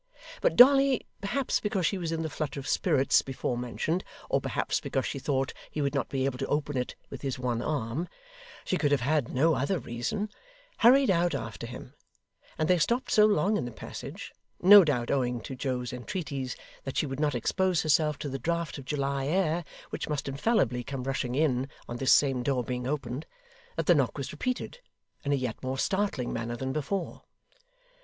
[0.41, 4.79] But Dolly, perhaps because she was in the flutter of spirits before mentioned, or perhaps
[4.79, 8.09] because she thought he would not be able to open it with his one arm
[8.65, 10.29] she could have had no other reason
[10.77, 11.93] hurried out after him;
[12.57, 16.97] and they stopped so long in the passage no doubt owing to Joe's entreaties that
[16.97, 21.03] she would not expose herself to the draught of July air which must infallibly come
[21.03, 23.27] rushing in on this same door being opened
[23.75, 24.79] that the knock was repeated,
[25.23, 27.21] in a yet more startling manner than before.